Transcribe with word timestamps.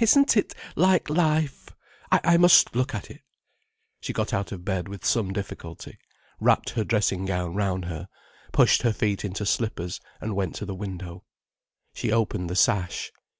Isn't 0.00 0.36
it 0.36 0.52
like 0.74 1.08
life—! 1.08 1.70
I 2.10 2.36
must 2.38 2.74
look 2.74 2.92
at 2.92 3.08
it—" 3.08 3.20
She 4.00 4.12
got 4.12 4.32
out 4.34 4.50
of 4.50 4.64
bed 4.64 4.88
with 4.88 5.04
some 5.04 5.32
difficulty, 5.32 5.96
wrapped 6.40 6.70
her 6.70 6.82
dressing 6.82 7.24
gown 7.24 7.54
round 7.54 7.84
her, 7.84 8.08
pushed 8.50 8.82
her 8.82 8.92
feet 8.92 9.24
into 9.24 9.46
slippers, 9.46 10.00
and 10.20 10.34
went 10.34 10.56
to 10.56 10.66
the 10.66 10.74
window. 10.74 11.22
She 11.94 12.10
opened 12.10 12.50
the 12.50 12.56
sash. 12.56 13.12